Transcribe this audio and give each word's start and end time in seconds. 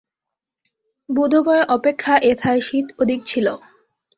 বোধগয়া 1.09 1.63
অপেক্ষা 1.69 2.13
এথায় 2.31 2.61
শীত 2.61 2.85
অধিক 3.01 3.19
ছিল। 3.25 3.47